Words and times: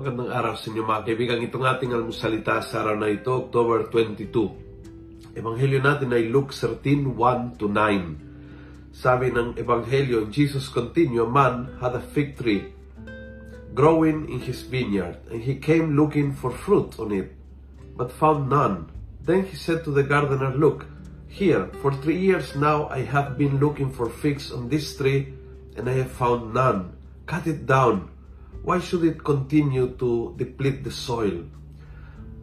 araw 0.00 0.56
sa 0.56 0.72
inyo 0.72 0.80
mga 0.80 1.04
kaibigan. 1.04 1.44
Itong 1.44 1.68
ating 1.68 1.92
almusalita 1.92 2.64
sa 2.64 2.80
araw 2.80 2.96
na 2.96 3.12
ito, 3.12 3.28
October 3.36 3.84
22. 3.92 5.36
Ebanghelyo 5.36 5.76
natin 5.84 6.16
ay 6.16 6.32
Luke 6.32 6.56
13, 6.56 7.12
1 7.12 7.60
to 7.60 7.68
9. 7.68 8.96
Sabi 8.96 9.28
ng 9.28 9.60
Ebanghelyo, 9.60 10.32
Jesus 10.32 10.72
continued, 10.72 11.28
a 11.28 11.28
man 11.28 11.76
had 11.84 11.92
a 11.92 12.00
fig 12.00 12.32
tree 12.40 12.72
growing 13.76 14.32
in 14.32 14.40
his 14.40 14.64
vineyard, 14.64 15.20
and 15.28 15.44
he 15.44 15.60
came 15.60 15.92
looking 15.92 16.32
for 16.32 16.48
fruit 16.48 16.96
on 16.96 17.12
it, 17.12 17.36
but 17.92 18.08
found 18.08 18.48
none. 18.48 18.88
Then 19.20 19.44
he 19.46 19.54
said 19.54 19.84
to 19.84 19.92
the 19.92 20.02
gardener, 20.02 20.56
Look, 20.56 20.88
here, 21.28 21.68
for 21.84 21.92
three 21.92 22.18
years 22.18 22.56
now 22.56 22.88
I 22.88 23.04
have 23.04 23.36
been 23.36 23.60
looking 23.60 23.92
for 23.92 24.08
figs 24.08 24.48
on 24.48 24.72
this 24.72 24.96
tree, 24.96 25.36
and 25.76 25.92
I 25.92 26.00
have 26.00 26.10
found 26.10 26.56
none. 26.56 26.96
Cut 27.28 27.44
it 27.44 27.68
down 27.68 28.10
why 28.62 28.78
should 28.78 29.04
it 29.04 29.24
continue 29.24 29.96
to 29.96 30.36
deplete 30.36 30.84
the 30.84 30.92
soil? 30.92 31.44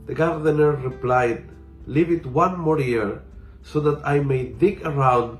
The 0.07 0.15
gardener 0.15 0.73
replied, 0.73 1.45
Leave 1.87 2.11
it 2.11 2.25
one 2.25 2.59
more 2.59 2.79
year 2.79 3.23
so 3.63 3.79
that 3.79 4.03
I 4.03 4.19
may 4.19 4.51
dig 4.51 4.83
around 4.83 5.39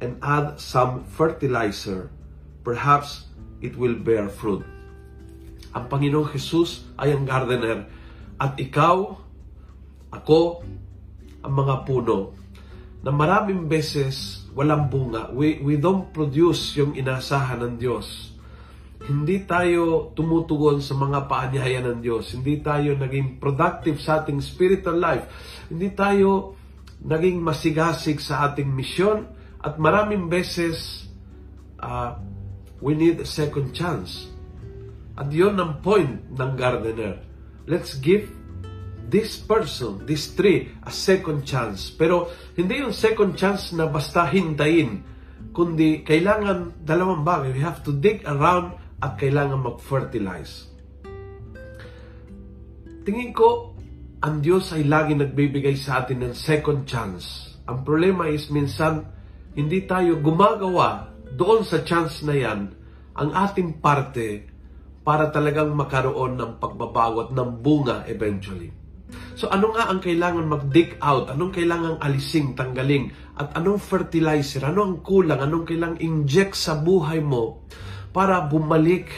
and 0.00 0.18
add 0.22 0.58
some 0.58 1.06
fertilizer. 1.06 2.10
Perhaps 2.66 3.30
it 3.62 3.78
will 3.78 3.94
bear 3.94 4.26
fruit. 4.26 4.66
Ang 5.74 5.86
Panginoong 5.86 6.30
Jesus 6.34 6.86
ay 6.98 7.14
ang 7.14 7.26
gardener 7.26 7.86
at 8.38 8.58
ikaw, 8.58 9.18
ako, 10.10 10.62
ang 11.42 11.54
mga 11.54 11.74
puno 11.86 12.34
na 13.04 13.10
maraming 13.14 13.70
beses 13.70 14.46
walang 14.54 14.90
bunga. 14.90 15.30
We, 15.30 15.62
we 15.62 15.78
don't 15.78 16.10
produce 16.14 16.74
yung 16.78 16.94
inasahan 16.98 17.62
ng 17.62 17.74
Diyos 17.78 18.33
hindi 19.04 19.44
tayo 19.44 20.14
tumutugon 20.16 20.80
sa 20.80 20.96
mga 20.96 21.28
paanyayan 21.28 21.84
ng 21.92 21.98
Diyos. 22.00 22.32
Hindi 22.32 22.64
tayo 22.64 22.96
naging 22.96 23.36
productive 23.36 24.00
sa 24.00 24.24
ating 24.24 24.40
spiritual 24.40 24.96
life. 24.96 25.28
Hindi 25.68 25.92
tayo 25.92 26.56
naging 27.04 27.44
masigasig 27.44 28.16
sa 28.24 28.48
ating 28.48 28.70
misyon. 28.72 29.28
At 29.60 29.76
maraming 29.76 30.32
beses, 30.32 31.04
uh, 31.84 32.16
we 32.80 32.96
need 32.96 33.20
a 33.20 33.28
second 33.28 33.76
chance. 33.76 34.32
At 35.20 35.28
yun 35.28 35.60
ang 35.60 35.84
point 35.84 36.24
ng 36.32 36.52
gardener. 36.56 37.20
Let's 37.68 38.00
give 38.00 38.32
this 39.08 39.36
person, 39.36 40.08
this 40.08 40.32
tree, 40.32 40.72
a 40.80 40.92
second 40.92 41.44
chance. 41.44 41.92
Pero 41.92 42.32
hindi 42.56 42.80
yung 42.80 42.96
second 42.96 43.36
chance 43.36 43.76
na 43.76 43.84
basta 43.84 44.24
hintayin, 44.24 45.04
kundi 45.52 46.02
kailangan 46.02 46.72
dalawang 46.82 47.20
bagay. 47.20 47.52
We 47.52 47.62
have 47.62 47.84
to 47.84 47.92
dig 47.92 48.24
around 48.24 48.83
at 49.04 49.20
kailangan 49.20 49.60
mag-fertilize. 49.60 50.72
Tingin 53.04 53.36
ko, 53.36 53.76
ang 54.24 54.40
Diyos 54.40 54.72
ay 54.72 54.88
lagi 54.88 55.12
nagbibigay 55.12 55.76
sa 55.76 56.00
atin 56.00 56.24
ng 56.24 56.32
second 56.32 56.88
chance. 56.88 57.52
Ang 57.68 57.84
problema 57.84 58.32
is 58.32 58.48
minsan, 58.48 59.04
hindi 59.52 59.84
tayo 59.84 60.16
gumagawa 60.24 61.12
doon 61.36 61.68
sa 61.68 61.84
chance 61.84 62.24
na 62.24 62.32
yan 62.32 62.72
ang 63.12 63.30
ating 63.36 63.84
parte 63.84 64.48
para 65.04 65.28
talagang 65.28 65.76
makaroon 65.76 66.40
ng 66.40 66.56
pagbabago 66.56 67.28
at 67.28 67.30
ng 67.36 67.60
bunga 67.60 68.08
eventually. 68.08 68.72
So 69.36 69.52
ano 69.52 69.76
nga 69.76 69.92
ang 69.92 70.00
kailangan 70.00 70.48
mag-dig 70.48 70.96
out? 71.04 71.28
Anong 71.28 71.52
kailangan 71.52 72.00
alising, 72.00 72.56
tanggaling? 72.56 73.12
At 73.36 73.52
anong 73.52 73.84
fertilizer? 73.84 74.64
Ano 74.64 74.80
ang 74.88 74.96
kulang? 75.04 75.44
Anong 75.44 75.68
kailangan 75.68 76.00
inject 76.00 76.56
sa 76.56 76.80
buhay 76.80 77.20
mo 77.20 77.68
para 78.14 78.46
bumalik 78.46 79.10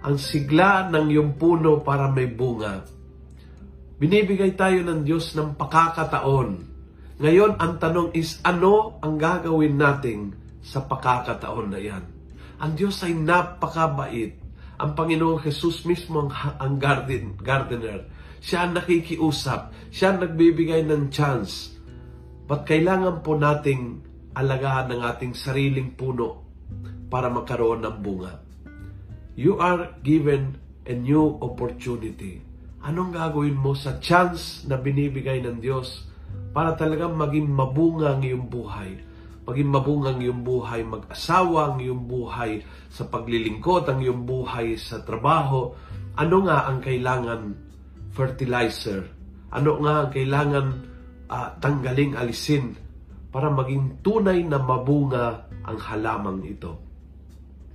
ang 0.00 0.16
sigla 0.16 0.88
ng 0.88 1.12
iyong 1.12 1.36
puno 1.36 1.84
para 1.84 2.08
may 2.08 2.24
bunga. 2.24 2.80
Binibigay 4.00 4.56
tayo 4.56 4.80
ng 4.80 5.04
Diyos 5.04 5.36
ng 5.36 5.60
pakakataon. 5.60 6.72
Ngayon, 7.20 7.60
ang 7.60 7.76
tanong 7.76 8.16
is, 8.16 8.40
ano 8.40 8.96
ang 9.04 9.20
gagawin 9.20 9.76
natin 9.76 10.32
sa 10.64 10.88
pakakataon 10.88 11.68
na 11.68 11.80
yan? 11.80 12.04
Ang 12.64 12.72
Diyos 12.72 13.04
ay 13.04 13.12
napakabait. 13.12 14.40
Ang 14.80 14.90
Panginoong 14.96 15.44
Jesus 15.44 15.84
mismo 15.84 16.26
ang, 16.26 16.32
ang 16.58 16.80
garden, 16.80 17.36
gardener. 17.36 18.08
Siya 18.40 18.66
ang 18.66 18.72
nakikiusap. 18.80 19.92
Siya 19.92 20.16
ang 20.16 20.24
nagbibigay 20.24 20.80
ng 20.88 21.12
chance. 21.12 21.76
But 22.48 22.64
kailangan 22.64 23.20
po 23.20 23.36
nating 23.36 24.00
alagaan 24.32 24.90
ng 24.96 25.00
ating 25.00 25.32
sariling 25.36 25.92
puno 25.94 26.44
para 27.14 27.30
magkaroon 27.30 27.86
ng 27.86 27.96
bunga. 28.02 28.42
You 29.38 29.62
are 29.62 30.02
given 30.02 30.58
a 30.82 30.98
new 30.98 31.38
opportunity. 31.38 32.42
Anong 32.82 33.14
gagawin 33.14 33.54
mo 33.54 33.78
sa 33.78 34.02
chance 34.02 34.66
na 34.66 34.74
binibigay 34.74 35.38
ng 35.46 35.62
Diyos 35.62 36.10
para 36.50 36.74
talagang 36.74 37.14
maging 37.14 37.46
mabunga 37.46 38.18
ang 38.18 38.26
iyong 38.26 38.50
buhay? 38.50 38.98
Maging 39.46 39.70
mabunga 39.70 40.10
ang 40.10 40.26
iyong 40.26 40.42
buhay, 40.42 40.82
mag-asawa 40.82 41.70
ang 41.70 41.78
iyong 41.78 42.02
buhay, 42.02 42.66
sa 42.90 43.06
paglilingkod 43.06 43.86
ang 43.86 44.02
iyong 44.02 44.26
buhay, 44.26 44.74
sa 44.74 44.98
trabaho. 45.06 45.70
Ano 46.18 46.36
nga 46.50 46.66
ang 46.66 46.82
kailangan 46.82 47.40
fertilizer? 48.10 49.06
Ano 49.54 49.78
nga 49.86 50.02
ang 50.02 50.10
kailangan 50.10 50.66
uh, 51.30 51.48
tanggaling 51.62 52.18
alisin 52.18 52.74
para 53.30 53.54
maging 53.54 54.02
tunay 54.02 54.42
na 54.42 54.58
mabunga 54.58 55.46
ang 55.62 55.78
halamang 55.78 56.42
ito? 56.42 56.93